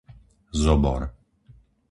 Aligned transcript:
Zobor 0.61 1.03